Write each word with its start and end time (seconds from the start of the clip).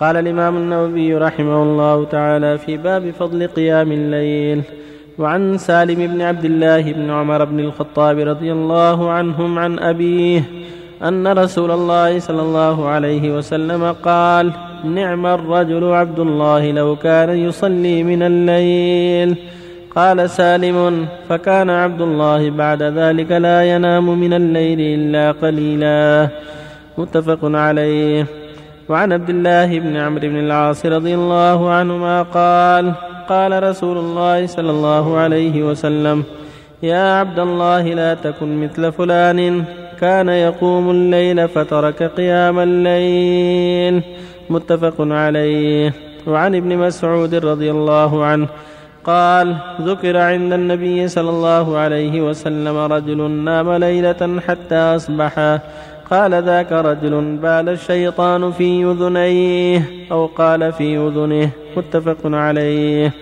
قال 0.00 0.16
الإمام 0.16 0.56
النووي 0.56 1.14
رحمه 1.14 1.62
الله 1.62 2.04
تعالى 2.04 2.58
في 2.58 2.76
باب 2.76 3.10
فضل 3.10 3.46
قيام 3.46 3.92
الليل 3.92 4.62
وعن 5.18 5.58
سالم 5.58 6.06
بن 6.06 6.22
عبد 6.22 6.44
الله 6.44 6.92
بن 6.92 7.10
عمر 7.10 7.44
بن 7.44 7.60
الخطاب 7.60 8.18
رضي 8.18 8.52
الله 8.52 9.10
عنهم 9.10 9.58
عن 9.58 9.78
أبيه 9.78 10.42
أن 11.02 11.28
رسول 11.28 11.70
الله 11.70 12.18
صلى 12.18 12.42
الله 12.42 12.88
عليه 12.88 13.36
وسلم 13.36 13.92
قال 13.92 14.52
نعم 14.84 15.26
الرجل 15.26 15.84
عبد 15.84 16.18
الله 16.18 16.72
لو 16.72 16.96
كان 16.96 17.30
يصلي 17.30 18.02
من 18.02 18.22
الليل 18.22 19.36
قال 19.96 20.30
سالم 20.30 21.06
فكان 21.28 21.70
عبد 21.70 22.00
الله 22.00 22.50
بعد 22.50 22.82
ذلك 22.82 23.32
لا 23.32 23.62
ينام 23.62 24.20
من 24.20 24.32
الليل 24.32 24.80
إلا 24.80 25.32
قليلا 25.32 26.28
متفق 26.98 27.38
عليه. 27.44 28.39
وعن 28.90 29.12
عبد 29.12 29.30
الله 29.30 29.78
بن 29.78 29.96
عمرو 29.96 30.20
بن 30.20 30.38
العاص 30.38 30.86
رضي 30.86 31.14
الله 31.14 31.70
عنهما 31.70 32.22
قال 32.22 32.94
قال 33.28 33.62
رسول 33.62 33.96
الله 33.98 34.46
صلى 34.46 34.70
الله 34.70 35.16
عليه 35.16 35.62
وسلم 35.62 36.24
يا 36.82 37.18
عبد 37.22 37.38
الله 37.38 37.82
لا 37.82 38.14
تكن 38.14 38.60
مثل 38.62 38.92
فلان 38.92 39.64
كان 40.00 40.28
يقوم 40.28 40.90
الليل 40.90 41.48
فترك 41.48 42.02
قيام 42.02 42.58
الليل. 42.58 44.02
متفق 44.50 44.94
عليه. 44.98 45.92
وعن 46.26 46.54
ابن 46.54 46.76
مسعود 46.76 47.34
رضي 47.34 47.70
الله 47.70 48.24
عنه 48.24 48.48
قال 49.04 49.56
ذكر 49.80 50.16
عند 50.16 50.52
النبي 50.52 51.08
صلى 51.08 51.30
الله 51.30 51.76
عليه 51.76 52.20
وسلم 52.20 52.76
رجل 52.76 53.30
نام 53.30 53.72
ليلة 53.72 54.40
حتى 54.48 54.74
أصبح 54.74 55.60
قال 56.10 56.34
ذاك 56.34 56.72
رجل 56.72 57.36
بال 57.36 57.68
الشيطان 57.68 58.52
في 58.52 58.84
أذنيه 58.84 59.82
أو 60.12 60.26
قال 60.26 60.72
في 60.72 60.96
أذنه 60.96 61.50
متفق 61.76 62.18
عليه. 62.24 63.12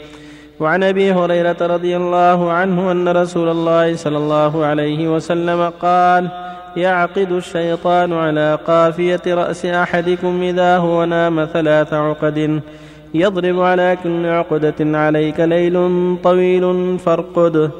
وعن 0.60 0.82
أبي 0.82 1.12
هريرة 1.12 1.56
رضي 1.60 1.96
الله 1.96 2.52
عنه 2.52 2.92
أن 2.92 3.08
رسول 3.08 3.48
الله 3.48 3.96
صلى 3.96 4.16
الله 4.16 4.64
عليه 4.64 5.08
وسلم 5.14 5.72
قال 5.82 6.28
يعقد 6.76 7.32
الشيطان 7.32 8.12
على 8.12 8.58
قافية 8.66 9.22
رأس 9.26 9.66
أحدكم 9.66 10.42
إذا 10.42 10.76
هو 10.76 11.04
نام 11.04 11.44
ثلاث 11.44 11.92
عقد. 11.92 12.60
يضرب 13.14 13.60
على 13.60 13.98
كل 14.02 14.26
عقدة 14.26 14.98
عليك 14.98 15.40
ليل 15.40 15.76
طويل 16.22 16.98
فارقد. 16.98 17.70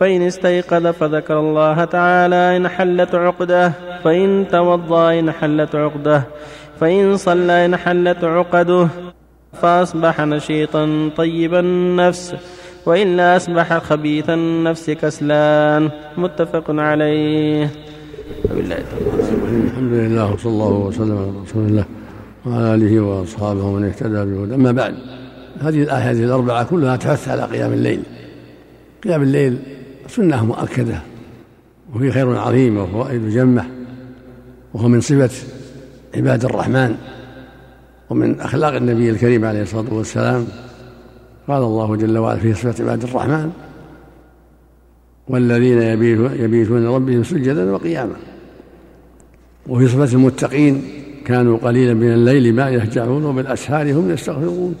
فإن 0.00 0.22
استيقظ 0.22 0.86
فذكر 0.86 1.40
الله 1.40 1.84
تعالى 1.84 2.56
إن 2.56 2.68
حلت 2.68 3.14
عقدة. 3.14 3.72
فإن 4.04 4.46
توضأ 4.52 5.18
إن 5.18 5.32
حلت 5.32 5.74
عقدة. 5.74 6.22
فإن 6.80 7.16
صلى 7.16 7.64
إن 7.64 7.76
حلت 7.76 8.24
عقده. 8.24 8.88
فأصبح 9.52 10.20
نشيطا 10.20 11.10
طيب 11.16 11.54
النفس. 11.54 12.34
وإلا 12.86 13.36
أصبح 13.36 13.78
خبيث 13.78 14.30
النفس 14.30 14.90
كسلان. 14.90 15.90
متفق 16.18 16.64
عليه. 16.68 17.70
الحمد 19.64 19.92
لله 19.92 20.32
وصلى 20.32 20.52
الله 20.52 20.72
وسلم 20.72 21.18
على 21.18 21.30
رسول 21.42 21.66
الله. 21.66 21.84
وعلى 22.46 22.74
آله 22.74 23.00
وأصحابه 23.00 23.64
ومن 23.64 23.84
اهتدى 23.84 24.24
بهدى 24.24 24.54
أما 24.54 24.72
بعد 24.72 24.94
هذه 25.60 25.82
الآيات 25.82 26.16
الأربعة 26.16 26.64
كلها 26.64 26.96
تحث 26.96 27.28
على 27.28 27.42
قيام 27.42 27.72
الليل. 27.72 28.02
قيام 29.04 29.22
الليل 29.22 29.58
سنة 30.08 30.44
مؤكدة 30.44 31.00
وفي 31.94 32.10
خير 32.10 32.36
عظيم 32.36 32.76
وفوائد 32.76 33.28
جمة 33.28 33.66
وهو 34.74 34.88
من 34.88 35.00
صفة 35.00 35.30
عباد 36.14 36.44
الرحمن 36.44 36.96
ومن 38.10 38.40
أخلاق 38.40 38.74
النبي 38.74 39.10
الكريم 39.10 39.44
عليه 39.44 39.62
الصلاة 39.62 39.94
والسلام. 39.94 40.46
قال 41.48 41.62
الله 41.62 41.96
جل 41.96 42.18
وعلا 42.18 42.38
في 42.38 42.54
صفة 42.54 42.84
عباد 42.84 43.02
الرحمن 43.02 43.50
والذين 45.28 45.82
يبيتون 46.40 46.86
ربهم 46.86 47.24
سجدا 47.24 47.72
وقياما. 47.72 48.16
وفي 49.66 49.88
صفة 49.88 50.12
المتقين 50.14 50.82
كانوا 51.26 51.58
قليلا 51.58 51.94
من 51.94 52.12
الليل 52.12 52.54
ما 52.54 52.70
يهجعون 52.70 53.24
وبالأسحار 53.24 53.92
هم 53.92 54.10
يستغفرون. 54.10 54.74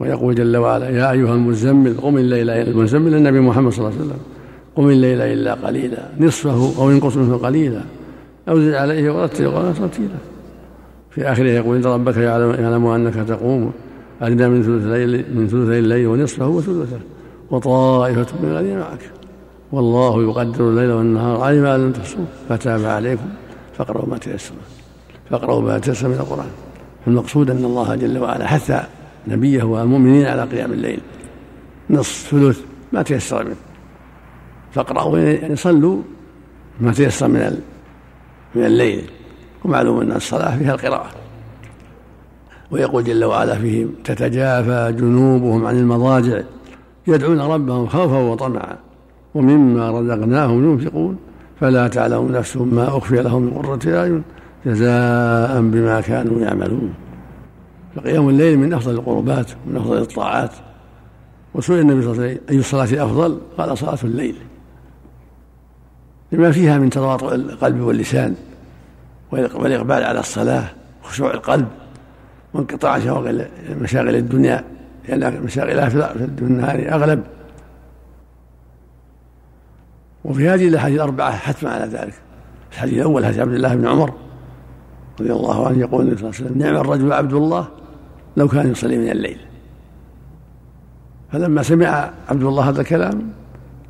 ويقول 0.00 0.34
جل 0.34 0.56
وعلا 0.56 0.90
يا 0.90 1.10
أيها 1.10 1.34
المزمل 1.34 1.96
قم 1.96 2.18
الليل 2.18 2.50
المزمل 2.50 3.14
النبي 3.14 3.40
محمد 3.40 3.72
صلى 3.72 3.78
الله 3.78 3.98
عليه 3.98 4.06
وسلم 4.06 4.20
قم 4.76 4.88
الليل 4.88 5.20
إلا 5.20 5.54
قليلا 5.54 6.08
نصفه 6.20 6.82
أو 6.82 6.90
انقص 6.90 7.16
منه 7.16 7.36
قليلا 7.36 7.80
أو 8.48 8.60
زد 8.60 8.74
عليه 8.74 9.10
ورتل 9.10 9.44
القرآن 9.44 9.74
ترتيلا 9.74 10.18
في 11.10 11.32
آخره 11.32 11.48
يقول 11.48 11.76
إن 11.76 11.84
ربك 11.84 12.16
يعلم, 12.16 12.86
أنك 12.86 13.14
تقوم 13.14 13.72
أدنى 14.22 14.48
من 14.48 14.62
ثلث 14.62 14.84
الليل 14.84 15.24
من 15.34 15.48
ثلثي 15.48 15.78
الليل 15.78 16.06
ونصفه 16.06 16.48
وثلثه 16.48 16.98
وطائفة 17.50 18.26
من 18.42 18.48
الذين 18.50 18.78
معك. 18.78 19.10
والله 19.72 20.22
يقدر 20.22 20.68
الليل 20.68 20.90
والنهار 20.90 21.40
علم 21.40 21.64
أن 21.64 21.80
لم 21.80 21.92
تحصوه 21.92 22.26
فتاب 22.48 22.84
عليكم 22.84 23.28
فاقرأوا 23.78 24.08
ما 24.08 24.18
تيسر. 24.18 24.54
فاقرأوا 25.30 25.62
ما 25.62 25.78
تيسر 25.78 26.08
من 26.08 26.14
القرآن. 26.14 26.50
المقصود 27.06 27.50
أن 27.50 27.64
الله 27.64 27.94
جل 27.94 28.18
وعلا 28.18 28.46
حث 28.46 28.86
نبيه 29.28 29.62
والمؤمنين 29.62 30.26
على 30.26 30.42
قيام 30.42 30.72
الليل. 30.72 31.00
نصف 31.90 32.30
ثلث 32.30 32.60
ما 32.92 33.02
تيسر 33.02 33.44
منه. 33.44 33.56
فاقرأوا 34.72 35.18
يعني 35.18 35.56
صلوا 35.56 36.02
ما 36.80 36.92
تيسر 36.92 37.28
من 37.28 37.60
من 38.54 38.64
الليل. 38.64 39.10
ومعلوم 39.64 40.00
أن 40.00 40.12
الصلاة 40.12 40.58
فيها 40.58 40.74
القراءة. 40.74 41.10
ويقول 42.70 43.04
جل 43.04 43.24
وعلا 43.24 43.54
فيهم 43.54 43.94
تتجافى 44.04 44.94
جنوبهم 44.98 45.66
عن 45.66 45.78
المضاجع 45.78 46.40
يدعون 47.06 47.40
ربهم 47.40 47.86
خوفا 47.86 48.18
وطمعا. 48.18 48.76
ومما 49.34 49.90
رزقناهم 49.90 50.72
ينفقون. 50.72 51.18
فلا 51.60 51.88
تعلم 51.88 52.32
نفس 52.32 52.56
ما 52.56 52.88
أخفي 52.88 53.22
لهم 53.22 53.42
من 53.42 53.50
قرة 53.50 53.98
أعين 53.98 54.22
جزاء 54.66 55.60
بما 55.60 56.00
كانوا 56.00 56.40
يعملون. 56.40 56.94
فقيام 57.96 58.28
الليل 58.28 58.58
من 58.58 58.72
أفضل 58.72 58.94
القربات 58.94 59.50
ومن 59.66 59.76
أفضل 59.76 59.98
الطاعات. 59.98 60.50
وسئل 61.54 61.80
النبي 61.80 62.02
صلى 62.02 62.12
الله 62.12 62.22
عليه 62.22 62.32
وسلم 62.32 62.44
أي 62.50 62.58
الصلاة 62.58 63.04
أفضل؟ 63.04 63.40
قال 63.58 63.78
صلاة 63.78 63.98
الليل. 64.04 64.36
لما 66.32 66.50
فيها 66.52 66.78
من 66.78 66.90
تواطؤ 66.90 67.34
القلب 67.34 67.80
واللسان 67.80 68.34
والإقبال 69.32 70.04
على 70.04 70.20
الصلاة 70.20 70.64
وخشوع 71.04 71.34
القلب 71.34 71.68
وانقطاع 72.54 73.00
شواغل 73.00 73.46
مشاغل 73.80 74.16
الدنيا 74.16 74.64
لأن 75.08 75.42
مشاغلها 75.42 75.88
في 75.88 76.42
النهار 76.42 76.88
أغلب. 76.88 77.24
وفي 80.24 80.48
هذه 80.48 80.68
الأحاديث 80.68 80.96
الأربعة 80.96 81.36
حتما 81.36 81.70
على 81.70 81.84
ذلك. 81.84 82.14
الحديث 82.72 82.94
الأول 82.94 83.26
حديث 83.26 83.38
عبد 83.38 83.54
الله 83.54 83.74
بن 83.74 83.86
عمر 83.86 84.25
رضي 85.20 85.32
الله 85.32 85.66
عنه 85.66 85.78
يقول 85.78 86.04
النبي 86.04 86.16
صلى 86.16 86.28
الله 86.28 86.38
عليه 86.40 86.46
وسلم 86.46 86.62
نعم 86.62 86.76
الرجل 86.76 87.12
عبد 87.12 87.32
الله 87.32 87.68
لو 88.36 88.48
كان 88.48 88.70
يصلي 88.70 88.98
من 88.98 89.08
الليل. 89.08 89.38
فلما 91.32 91.62
سمع 91.62 92.10
عبد 92.28 92.42
الله 92.42 92.68
هذا 92.68 92.80
الكلام 92.80 93.28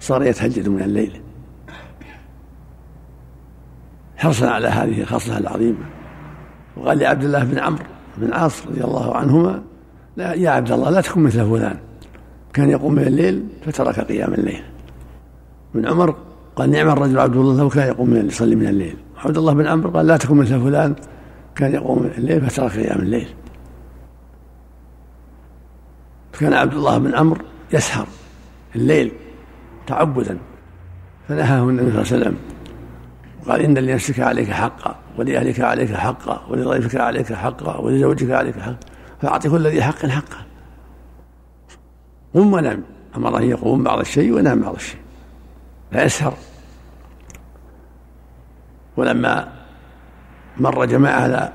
صار 0.00 0.22
يتهجد 0.22 0.68
من 0.68 0.82
الليل. 0.82 1.20
حرصا 4.16 4.48
على 4.48 4.68
هذه 4.68 5.00
الخصلة 5.00 5.38
العظيمة. 5.38 5.84
وقال 6.76 6.98
لعبد 6.98 7.24
الله 7.24 7.44
بن 7.44 7.58
عمرو 7.58 7.84
بن 8.18 8.32
عاص 8.32 8.66
رضي 8.66 8.84
الله 8.84 9.16
عنهما 9.16 9.62
لا 10.16 10.34
يا 10.34 10.50
عبد 10.50 10.72
الله 10.72 10.90
لا 10.90 11.00
تكن 11.00 11.20
مثل 11.20 11.50
فلان. 11.50 11.76
كان 12.52 12.70
يقوم 12.70 12.94
من 12.94 13.02
الليل 13.02 13.44
فترك 13.66 14.00
قيام 14.00 14.34
الليل. 14.34 14.62
ابن 15.74 15.86
عمر 15.86 16.14
قال 16.56 16.70
نعم 16.70 16.88
الرجل 16.88 17.18
عبد 17.18 17.36
الله 17.36 17.58
لو 17.58 17.68
كان 17.68 17.88
يقوم 17.88 18.10
من 18.10 18.26
يصلي 18.26 18.56
من 18.56 18.66
الليل. 18.66 18.96
عبد 19.24 19.38
الله 19.38 19.52
بن 19.52 19.66
عمرو 19.66 19.90
قال 19.90 20.06
لا 20.06 20.16
تكن 20.16 20.36
مثل 20.36 20.60
فلان. 20.60 20.94
كان 21.56 21.74
يقوم 21.74 22.10
الليل 22.18 22.50
فترك 22.50 22.72
قيام 22.72 22.98
الليل. 22.98 23.28
كان 26.40 26.52
عبد 26.52 26.74
الله 26.74 26.98
بن 26.98 27.14
عمرو 27.14 27.44
يسهر 27.72 28.06
الليل 28.76 29.12
تعبدا 29.86 30.38
فنهاه 31.28 31.62
النبي 31.62 31.90
صلى 31.90 32.02
الله 32.02 32.12
عليه 32.12 32.22
وسلم 32.24 32.36
قال 33.48 33.60
إن 33.60 33.78
لنفسك 33.78 34.20
عليك 34.20 34.50
حقا 34.50 34.96
ولأهلك 35.18 35.60
عليك 35.60 35.94
حقا 35.94 36.46
ولضيفك 36.48 36.96
عليك 36.96 37.32
حقا 37.32 37.76
ولزوجك 37.76 38.30
عليك 38.30 38.58
حقا 38.58 38.78
فأعط 39.22 39.46
كل 39.46 39.66
ذي 39.66 39.82
حق 39.82 40.06
حقه. 40.06 40.46
قم 42.34 42.52
ونام 42.52 42.82
أمره 43.16 43.42
يقوم 43.42 43.82
بعض 43.82 43.98
الشيء 43.98 44.32
وينام 44.32 44.60
بعض 44.60 44.74
الشيء 44.74 45.00
لا 45.92 46.04
يسهر 46.04 46.34
ولما 48.96 49.55
مر 50.60 50.84
جماعة 50.84 51.20
على 51.20 51.52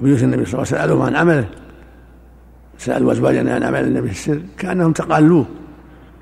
بيوت 0.00 0.22
النبي 0.22 0.44
صلى 0.44 0.62
الله 0.62 0.78
عليه 0.78 0.92
وسلم 0.92 1.02
عن 1.02 1.16
عمله 1.16 1.48
سألوا 2.78 3.12
أزواجنا 3.12 3.54
عن 3.54 3.62
عمل 3.62 3.84
النبي 3.84 4.08
في 4.08 4.14
السر 4.14 4.42
كأنهم 4.58 4.92
تقالوه 4.92 5.46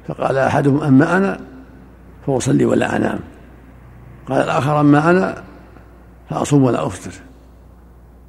فقال 0.09 0.39
أحدهم 0.39 0.83
أما 0.83 1.17
أنا 1.17 1.41
فأصلي 2.27 2.65
ولا 2.65 2.97
أنام 2.97 3.19
قال 4.29 4.43
الآخر 4.43 4.81
أما 4.81 5.11
أنا 5.11 5.43
فأصوم 6.31 6.65
ولا 6.65 6.87
أفطر. 6.87 7.11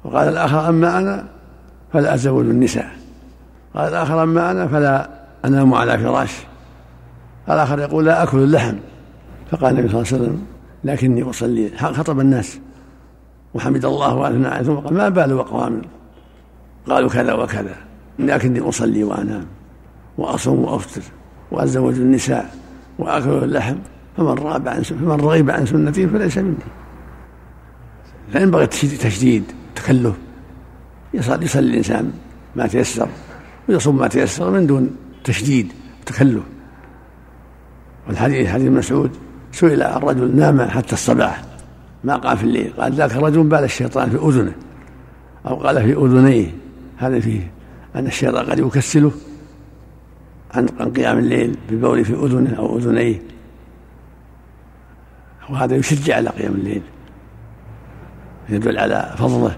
وقال 0.04 0.28
الآخر 0.28 0.68
أما 0.68 0.98
أنا 0.98 1.24
فلا 1.92 2.14
أتزوج 2.14 2.46
النساء. 2.46 2.90
قال 3.74 3.88
الآخر 3.88 4.22
أما 4.22 4.50
أنا 4.50 4.68
فلا 4.68 5.10
أنام 5.44 5.74
على 5.74 5.98
فراش. 5.98 6.32
الآخر 7.48 7.78
يقول 7.78 8.04
لا 8.06 8.22
أكل 8.22 8.38
اللحم. 8.38 8.74
فقال 9.50 9.78
النبي 9.78 9.88
صلى 9.88 10.00
الله 10.00 10.12
عليه 10.12 10.22
وسلم 10.22 10.46
لكني 10.84 11.22
أصلي 11.22 11.70
خطب 11.78 12.20
الناس. 12.20 12.58
وحمد 13.54 13.84
الله 13.84 14.14
وأثنى 14.14 14.48
عليه 14.48 14.66
ثم 14.66 14.74
قال 14.74 14.94
ما 14.94 15.08
بال 15.08 15.38
أقوام 15.38 15.82
قالوا 16.88 17.08
كذا 17.08 17.32
وكذا 17.32 17.76
لكني 18.18 18.60
أصلي 18.60 19.04
وأنام 19.04 19.46
وأصوم 20.18 20.64
وأفطر 20.64 21.02
وأتزوج 21.50 21.94
النساء 21.94 22.54
وآكل 22.98 23.30
اللحم 23.30 23.76
فمن 24.16 24.26
رغب 24.26 24.68
عن 24.68 24.82
فمن 24.82 25.20
رغب 25.20 25.50
عن 25.50 25.66
سنتي 25.66 26.06
فليس 26.06 26.38
مني. 26.38 26.54
فينبغي 28.32 28.66
تشديد 28.66 29.44
تكلف. 29.74 30.14
يصلي 31.14 31.46
الإنسان 31.56 32.12
ما 32.56 32.66
تيسر 32.66 33.08
ويصوم 33.68 33.96
ما 33.96 34.08
تيسر 34.08 34.50
من 34.50 34.66
دون 34.66 34.96
تشديد 35.24 35.72
وتكلف 36.02 36.42
والحديث 38.08 38.48
حديث 38.48 38.70
مسعود 38.70 39.10
سئل 39.52 39.82
الرجل 39.82 40.36
نام 40.36 40.62
حتى 40.62 40.92
الصباح 40.92 41.42
ما 42.04 42.16
قام 42.16 42.36
في 42.36 42.44
الليل. 42.44 42.72
قال 42.78 42.92
ذاك 42.92 43.12
الرجل 43.12 43.42
بال 43.42 43.64
الشيطان 43.64 44.10
في 44.10 44.16
أذنه. 44.16 44.52
أو 45.46 45.54
قال 45.54 45.82
في 45.82 45.92
أذنيه. 45.92 46.50
هذا 46.96 47.20
فيه 47.20 47.50
أن 47.96 48.06
الشيطان 48.06 48.46
قد 48.50 48.58
يكسله 48.58 49.12
عن 50.54 50.66
قيام 50.66 51.18
الليل 51.18 51.56
بالبول 51.68 52.04
في 52.04 52.12
أذنه 52.12 52.54
أو 52.58 52.78
أذنيه. 52.78 53.22
وهذا 55.50 55.76
يشجع 55.76 56.16
على 56.16 56.30
قيام 56.30 56.52
الليل. 56.52 56.82
يدل 58.48 58.78
على 58.78 59.14
فضله. 59.18 59.56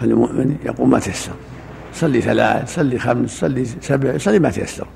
فالمؤمن 0.00 0.56
يقوم 0.64 0.90
ما 0.90 0.98
تيسر. 0.98 1.32
صلي 1.94 2.20
ثلاث 2.20 2.74
صلي 2.74 2.98
خمس 2.98 3.40
صلي 3.40 3.64
سبع 3.64 4.18
صلي 4.18 4.38
ما 4.38 4.50
تيسر. 4.50 4.86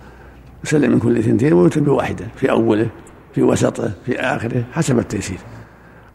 يسلم 0.65 0.93
من 0.93 0.99
كل 0.99 1.19
اثنتين 1.19 1.53
ويتم 1.53 1.85
بواحده 1.85 2.27
في 2.37 2.51
أوله 2.51 2.89
في 3.35 3.43
وسطه 3.43 3.93
في 4.07 4.21
آخره 4.21 4.65
حسب 4.73 4.99
التيسير. 4.99 5.39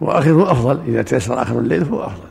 وآخره 0.02 0.52
أفضل. 0.52 0.80
إذا 0.88 1.02
تيسر 1.02 1.42
آخر 1.42 1.60
الليل 1.60 1.86
فهو 1.86 2.04
أفضل. 2.04 2.28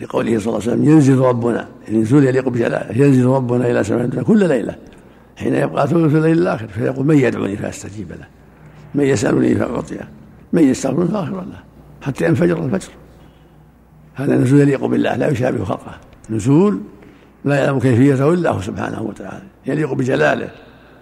لقوله 0.00 0.38
صلى 0.38 0.46
الله 0.46 0.62
عليه 0.62 0.72
وسلم 0.72 0.84
ينزل 0.84 1.18
ربنا. 1.18 1.68
النزول 1.88 2.24
يليق 2.24 2.48
بجلاله. 2.48 3.04
ينزل 3.04 3.26
ربنا 3.26 3.70
إلى 3.70 3.84
سماء 3.84 4.04
الدنيا. 4.04 4.22
كل 4.22 4.48
ليلة. 4.48 4.76
حين 5.36 5.54
يبقى 5.54 5.86
ثلث 5.86 6.14
الليل 6.14 6.38
الآخر. 6.38 6.68
فيقول 6.68 7.06
من 7.06 7.18
يدعوني 7.18 7.56
فأستجيب 7.56 8.10
له. 8.10 8.26
من 8.94 9.04
يسألني 9.04 9.54
فأعطيه. 9.54 10.08
من 10.52 10.62
يستغفرني 10.62 11.08
فأغفر 11.08 11.40
له. 11.40 11.62
حتى 12.02 12.24
ينفجر 12.24 12.64
الفجر. 12.64 12.90
هذا 14.14 14.36
نزول 14.36 14.60
يليق 14.60 14.84
بالله 14.84 15.16
لا 15.16 15.28
يشابه 15.28 15.64
خلقه 15.64 15.98
نزول 16.30 16.80
لا 17.44 17.64
يعلم 17.64 17.78
كيفيته 17.78 18.34
إلا 18.34 18.50
هو 18.50 18.60
سبحانه 18.60 19.02
وتعالى. 19.02 19.46
يليق 19.66 19.92
بجلاله. 19.92 20.48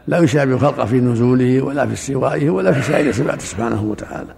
لا 0.06 0.18
يشابه 0.18 0.58
خلقه 0.58 0.84
في 0.84 1.00
نزوله 1.00 1.62
ولا 1.62 1.86
في 1.86 1.92
استوائه 1.92 2.50
ولا 2.50 2.72
في 2.72 2.82
سائر 2.82 3.12
صفاته 3.12 3.44
سبحانه 3.44 3.84
وتعالى. 3.84 4.34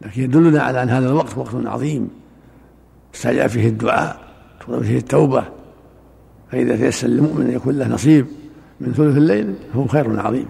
لكن 0.00 0.22
يدلنا 0.22 0.62
على 0.62 0.82
أن 0.82 0.88
هذا 0.88 1.08
الوقت 1.08 1.38
وقت 1.38 1.54
عظيم. 1.54 2.10
استجاب 3.14 3.48
فيه 3.48 3.68
الدعاء 3.68 4.20
تطلب 4.60 4.82
فيه 4.82 4.98
التوبة. 4.98 5.44
فإذا 6.50 6.76
تيسر 6.76 7.08
للمؤمن 7.08 7.46
أن 7.46 7.52
يكون 7.52 7.78
له 7.78 7.88
نصيب 7.88 8.26
من 8.80 8.92
ثلث 8.92 9.16
الليل 9.16 9.54
فهو 9.72 9.86
خير 9.86 10.20
عظيم. 10.20 10.46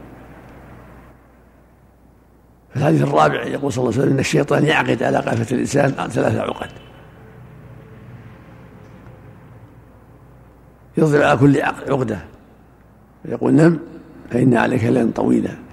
في 2.70 2.76
الحديث 2.76 3.02
الرابع 3.02 3.42
يقول 3.42 3.72
صلى 3.72 3.82
الله 3.82 3.92
عليه 3.92 4.02
وسلم 4.02 4.12
إن 4.12 4.18
الشيطان 4.18 4.64
يعقد 4.64 5.02
على 5.02 5.18
قافه 5.18 5.54
الإنسان 5.54 5.90
ثلاث 5.90 6.36
عقد. 6.36 6.70
يضرب 10.96 11.22
على 11.22 11.38
كل 11.38 11.62
عقدة. 11.62 12.18
يقول 13.24 13.54
نم 13.54 13.78
فإن 14.30 14.54
عليك 14.54 14.84
ليلا 14.84 15.10
طويلا. 15.14 15.69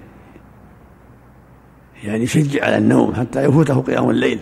يعني 2.04 2.24
يشجع 2.24 2.64
على 2.64 2.78
النوم 2.78 3.14
حتى 3.14 3.44
يفوته 3.44 3.80
قيام 3.80 4.10
الليل. 4.10 4.38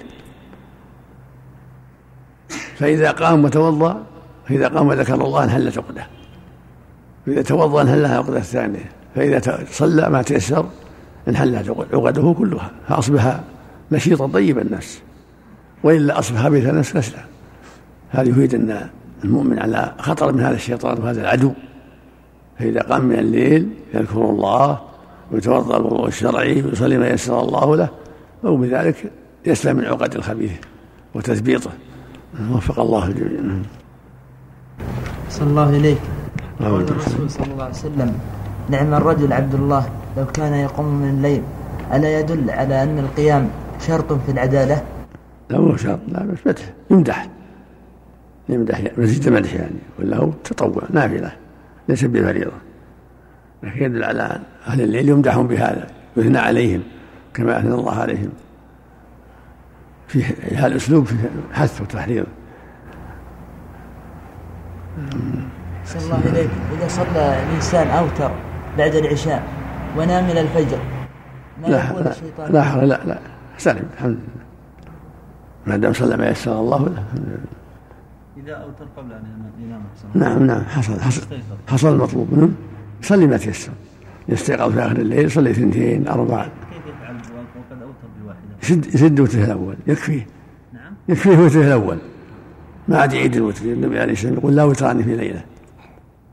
فإذا 2.76 3.10
قام 3.10 3.44
وتوضأ 3.44 4.02
فإذا 4.48 4.68
قام 4.68 4.86
وذكر 4.86 5.14
الله 5.14 5.44
انحلت 5.44 5.78
عقدة. 5.78 6.06
فإذا 7.26 7.42
توضأ 7.42 7.82
انحلها 7.82 8.16
عقدة 8.16 8.38
الثانية 8.38 8.90
فإذا 9.14 9.64
صلى 9.70 10.10
ما 10.10 10.22
تيسر 10.22 10.66
انحلت 11.28 11.68
عقده 11.92 12.34
كلها. 12.38 12.70
فأصبح 12.88 13.40
نشيطا 13.92 14.26
طيب 14.26 14.58
النفس 14.58 15.02
وإلا 15.84 16.18
أصبح 16.18 16.48
بيت 16.48 16.68
النفس 16.68 16.92
كسلا 16.92 17.24
هذا 18.10 18.28
يفيد 18.28 18.54
أن 18.54 18.88
المؤمن 19.24 19.58
على 19.58 19.94
خطر 19.98 20.32
من 20.32 20.40
هذا 20.40 20.54
الشيطان 20.54 20.98
وهذا 21.02 21.20
العدو. 21.20 21.52
فإذا 22.58 22.80
قام 22.80 23.04
من 23.04 23.18
الليل 23.18 23.68
يذكر 23.94 24.30
الله 24.30 24.80
ويتوضأ 25.32 25.76
الوضوء 25.76 26.08
الشرعي 26.08 26.62
ويصلي 26.62 26.98
ما 26.98 27.08
يسر 27.08 27.40
الله 27.40 27.76
له 27.76 27.88
أو 28.44 28.56
بذلك 28.56 29.12
يسلم 29.46 29.76
من 29.76 29.84
عقد 29.84 30.14
الخبيث 30.14 30.52
وتثبيطه. 31.14 31.70
وفق 32.52 32.80
الله 32.80 33.06
الجميع. 33.06 33.62
صلى 35.30 35.48
الله 35.48 35.68
إليك 35.70 35.98
قول 36.60 36.82
الرسول 36.82 37.30
صلى 37.30 37.52
الله 37.52 37.64
عليه 37.64 37.74
وسلم 37.74 38.18
نعم 38.70 38.94
الرجل 38.94 39.32
عبد 39.32 39.54
الله 39.54 39.88
لو 40.16 40.26
كان 40.26 40.54
يقوم 40.54 40.86
من 40.86 41.08
الليل 41.08 41.42
ألا 41.92 42.20
يدل 42.20 42.50
على 42.50 42.82
أن 42.82 42.98
القيام 42.98 43.50
شرط 43.86 44.12
في 44.12 44.32
العدالة؟ 44.32 44.82
لا 45.50 45.60
مو 45.60 45.76
شرط. 45.76 45.98
لا 46.08 46.24
بس 46.24 46.38
مدح. 46.46 46.72
يمدح. 46.90 47.28
يمدح 48.48 48.82
مزيد 48.98 49.28
مدح 49.28 49.54
يعني. 49.54 49.78
ولا 49.98 50.16
هو 50.16 50.30
تطوع 50.44 50.82
نافلة. 50.90 51.32
ليس 51.88 52.04
بفريضة. 52.04 52.50
لكن 52.50 52.56
يدل 53.74 54.04
على 54.04 54.40
أهل 54.66 54.80
الليل 54.80 55.08
يمدحون 55.08 55.46
بهذا 55.46 55.86
يثنى 56.16 56.38
عليهم 56.38 56.82
كما 57.34 57.58
أثنى 57.58 57.74
الله 57.74 57.94
عليهم. 57.94 58.30
في 60.08 60.22
هذا 60.54 60.66
الأسلوب 60.66 61.04
فيه 61.04 61.30
حث 61.52 61.80
وتحريض. 61.80 62.26
صلى 65.84 66.04
الله 66.04 66.20
إليك 66.24 66.50
إذا 66.78 66.88
صلى 66.88 67.42
الإنسان 67.42 67.86
أوتر 67.88 68.30
بعد 68.78 68.94
العشاء 68.94 69.42
ونام 69.96 70.24
إلى 70.24 70.40
الفجر 70.40 70.78
ما 71.62 71.66
لا 71.66 71.92
لا 71.92 72.10
الشيطان؟ 72.10 72.52
لا 72.52 72.86
لا 72.86 73.04
لا 73.04 73.18
سلم 73.58 73.86
الحمد 73.94 74.10
لله. 74.10 74.46
ما 75.66 75.76
دام 75.76 75.92
صلى 75.92 76.16
ما 76.16 76.28
يسر 76.28 76.60
الله 76.60 76.88
له 76.88 77.04
إذا 78.36 78.54
أوتر 78.54 78.86
قبل 78.96 79.12
أن 79.12 79.24
ينام 79.58 79.82
نعم 80.14 80.42
نعم 80.42 80.64
حصل 80.64 81.00
حصل 81.00 81.26
حصل 81.68 81.92
المطلوب. 81.92 82.28
منه 82.32 82.50
يصلي 83.02 83.26
ما 83.26 83.36
تيسر. 83.36 83.72
يستيقظ 84.28 84.72
في 84.72 84.80
آخر 84.80 84.96
الليل 84.96 85.24
يصلي 85.24 85.50
اثنتين 85.50 86.02
بواحدة 86.02 86.52
يسد 88.62 88.86
يسد 88.94 89.20
وتره 89.20 89.44
الأول 89.44 89.76
يكفيه. 89.86 90.26
نعم. 90.72 90.94
يكفيه 91.08 91.38
وتره 91.38 91.60
الأول. 91.60 91.98
ما 92.88 92.98
عاد 92.98 93.12
يعيد 93.12 93.36
الوتر 93.36 93.64
النبي 93.64 94.00
عليه 94.00 94.12
الصلاة 94.12 94.32
والسلام 94.32 94.38
يقول 94.38 94.56
لا 94.56 94.64
وتران 94.64 95.02
في 95.02 95.16
ليلة. 95.16 95.44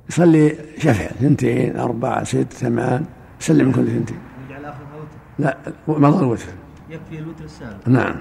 يصلي 0.09 0.55
شفع 0.77 1.05
اثنتين 1.05 1.77
أربعة 1.77 2.23
ست 2.23 2.53
ثمان. 2.53 3.05
يسلم 3.41 3.65
من 3.65 3.71
كل 3.71 3.87
اثنتين. 3.87 4.17
لا 5.39 5.57
مضى 5.87 6.19
الوتر 6.19 6.45
يكفي 6.89 7.19
الوتر 7.19 7.43
السابق. 7.43 7.89
نعم. 7.89 8.15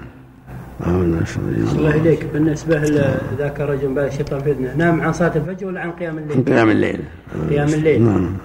الله 0.81 1.95
إليك. 1.95 2.25
بالنسبة 2.33 2.79
لذاك 2.79 3.61
الرجل 3.61 3.87
بال 3.87 4.03
الشيطان 4.03 4.41
في 4.41 4.51
إذنه 4.51 4.75
نام 4.75 5.01
عن 5.01 5.13
صلاة 5.13 5.35
الفجر 5.35 5.67
ولا 5.67 5.81
عن 5.81 5.91
قيام 5.91 6.17
الليل؟ 6.17 6.37
عن 6.37 6.43
قيام 6.43 6.69
الليل. 6.69 6.99
قيام 7.49 7.67
الليل. 7.67 8.03
نعم 8.03 8.37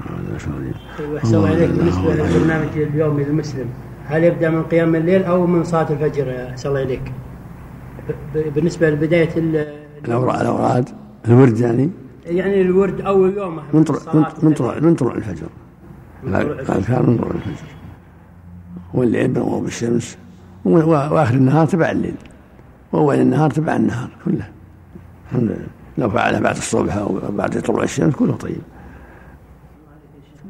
وأحسن 1.13 1.37
الله 1.37 1.53
إليك. 1.53 1.71
بالنسبة 1.71 2.15
للبرنامج 2.15 2.69
اليومي 2.77 3.25
للمسلم 3.25 3.67
هل 4.07 4.25
يبدأ 4.25 4.51
من 4.51 4.63
قيام 4.63 4.95
الليل 4.95 5.25
أو 5.25 5.47
من 5.47 5.65
صلاة 5.65 5.87
الفجر؟ 5.91 6.47
أحسن 6.51 6.69
الله 6.69 6.83
إليك؟ 6.83 7.13
بالنسبة 8.35 8.91
لبداية 8.91 9.29
الأوراد 10.05 10.89
الورد 11.29 11.59
يعني؟ 11.61 11.91
يعني 12.27 12.61
الورد 12.61 13.01
أول 13.01 13.37
يوم. 13.37 13.61
من 13.75 13.85
طلوع 13.85 14.01
من 14.43 14.53
طلوع 14.53 14.79
من 14.79 14.95
طلوع 14.95 15.15
الفجر. 15.15 15.47
الأذكار 16.25 17.03
من 17.07 17.17
طلوع 17.17 17.31
الفجر. 17.31 17.69
والليل 18.95 19.31
من 19.31 19.39
غروب 19.39 19.67
الشمس. 19.67 20.19
وآخر 20.69 21.35
النهار 21.35 21.67
تبع 21.67 21.91
الليل. 21.91 22.15
وأول 22.93 23.15
النهار 23.15 23.51
تبع 23.51 23.77
النهار 23.77 24.11
كله. 24.25 24.49
الحمد 25.27 25.43
لله. 25.43 25.67
لو 25.99 26.11
فعله 26.11 26.39
بعد 26.41 26.57
الصبح 26.57 26.97
أو 26.97 27.21
بعد 27.31 27.61
طلوع 27.61 27.83
الشمس 27.83 28.15
كله 28.15 28.37
طيب. 28.37 28.61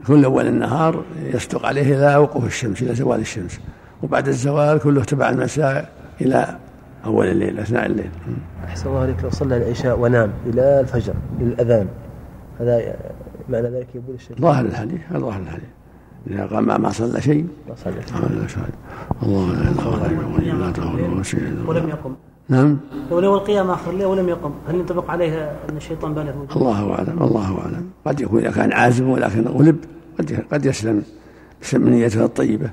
كل 0.07 0.25
أول 0.25 0.47
النهار 0.47 1.05
يصدق 1.23 1.67
عليه 1.67 1.97
إلى 1.97 2.17
وقوف 2.17 2.47
الشمس 2.47 2.83
إلى 2.83 2.95
زوال 2.95 3.21
الشمس. 3.21 3.61
وبعد 4.03 4.29
الزوال 4.29 4.79
كله 4.79 5.05
تبع 5.05 5.31
المساء 5.31 5.93
إلى 6.21 6.57
أول 7.05 7.27
الليل 7.27 7.59
أثناء 7.59 7.87
الليل. 7.87 8.11
أحسن 8.65 8.89
الله 8.89 9.01
عليك. 9.01 9.23
لو 9.23 9.31
صلى 9.31 9.57
العشاء 9.57 9.99
ونام 9.99 10.33
إلى 10.47 10.81
الفجر 10.81 11.15
للأذان 11.41 11.89
هذا 12.61 12.97
معنى 13.49 13.69
ذلك 13.69 13.95
يقول 13.95 14.15
الشيخ 14.15 14.39
ظاهر 14.39 14.65
الحديث 14.65 15.01
ظاهر 15.13 15.41
الحديث. 15.41 15.69
إذا 16.27 16.47
قام 16.47 16.83
ما 16.83 16.91
صلى 16.91 17.21
شيء 17.21 17.47
ما 17.69 17.75
صلى 17.77 17.93
الله 19.23 19.53
لا 19.53 19.71
إله 19.71 20.11
إلا 20.39 20.69
الله 20.79 21.69
ولم 21.69 21.89
يقم. 21.89 22.15
نعم؟ 22.49 22.79
لو 23.11 23.21
نوى 23.21 23.35
القيام 23.35 23.71
آخر 23.71 23.91
الليل 23.91 24.07
ولم 24.07 24.29
يقم. 24.29 24.53
هل 24.69 24.75
ينطبق 24.75 25.11
عليه 25.11 25.51
أن 25.71 25.77
الشيطان 25.77 26.15
بلغ؟ 26.15 26.57
الله 26.57 26.93
أعلم 26.93 27.23
الله 27.23 27.59
أعلم. 27.59 27.91
قد 28.07 28.21
يكون 28.21 28.41
إذا 28.41 28.51
كان 28.51 28.73
عازم 28.73 29.09
ولكن 29.09 29.49
غلب 29.49 29.77
قد 30.19 30.45
قد 30.53 30.67
يسلم. 30.67 31.03
بسبب 31.63 31.87
نيته 31.89 32.25
الطيبة. 32.25 32.71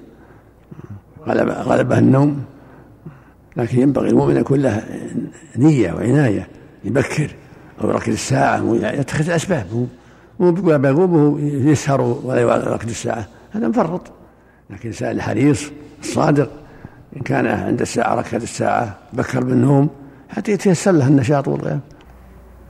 غلب 1.27 1.49
غلبه 1.49 1.99
النوم. 1.99 2.43
لكن 3.57 3.79
ينبغي 3.79 4.09
المؤمن 4.09 4.37
يكون 4.37 4.59
له 4.59 4.83
نية 5.57 5.93
وعناية 5.93 6.47
يبكر 6.83 7.35
أو 7.81 7.89
يركز 7.89 8.13
الساعة 8.13 8.75
يتخذ 8.75 9.25
الأسباب. 9.25 9.87
مو 10.39 10.51
بيقول 10.51 10.79
بيقوم 10.79 11.13
وهو 11.13 11.37
يسهر 11.37 12.01
ولا 12.01 12.41
يركز 12.41 12.89
الساعة. 12.89 13.27
هذا 13.55 13.67
مفرط. 13.67 14.11
لكن 14.69 14.79
الإنسان 14.81 15.11
الحريص 15.11 15.71
الصادق 15.99 16.51
إن 17.17 17.21
كان 17.21 17.47
عند 17.47 17.81
الساعة 17.81 18.15
ركعة 18.15 18.37
الساعة 18.37 18.97
بكر 19.13 19.43
بالنوم 19.43 19.89
حتى 20.29 20.51
يتيسر 20.51 20.91
له 20.91 21.07
النشاط 21.07 21.47
والقيام 21.47 21.79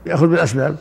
يأخذ 0.06 0.26
بالأسباب. 0.26 0.76